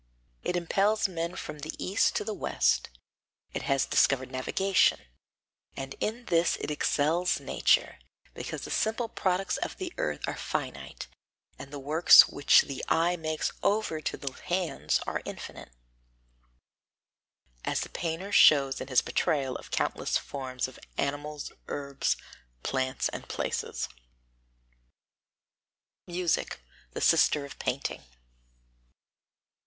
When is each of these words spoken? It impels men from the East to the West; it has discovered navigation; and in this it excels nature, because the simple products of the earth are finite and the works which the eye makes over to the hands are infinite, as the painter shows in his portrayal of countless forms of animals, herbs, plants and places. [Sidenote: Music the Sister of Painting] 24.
It 0.41 0.55
impels 0.55 1.07
men 1.07 1.35
from 1.35 1.59
the 1.59 1.73
East 1.77 2.15
to 2.15 2.23
the 2.23 2.33
West; 2.33 2.89
it 3.53 3.61
has 3.61 3.85
discovered 3.85 4.31
navigation; 4.31 5.01
and 5.77 5.93
in 5.99 6.25
this 6.25 6.55
it 6.59 6.71
excels 6.71 7.39
nature, 7.39 7.99
because 8.33 8.61
the 8.63 8.71
simple 8.71 9.07
products 9.07 9.57
of 9.57 9.77
the 9.77 9.93
earth 9.99 10.27
are 10.27 10.35
finite 10.35 11.05
and 11.59 11.69
the 11.69 11.77
works 11.77 12.27
which 12.27 12.63
the 12.63 12.83
eye 12.89 13.15
makes 13.15 13.51
over 13.61 14.01
to 14.01 14.17
the 14.17 14.31
hands 14.45 14.99
are 15.05 15.21
infinite, 15.23 15.69
as 17.63 17.81
the 17.81 17.89
painter 17.89 18.31
shows 18.31 18.81
in 18.81 18.87
his 18.87 19.03
portrayal 19.03 19.55
of 19.57 19.69
countless 19.69 20.17
forms 20.17 20.67
of 20.67 20.79
animals, 20.97 21.51
herbs, 21.67 22.17
plants 22.63 23.07
and 23.09 23.27
places. 23.29 23.81
[Sidenote: 23.81 23.99
Music 26.07 26.61
the 26.93 27.01
Sister 27.01 27.45
of 27.45 27.59
Painting] 27.59 27.99
24. 27.99 28.07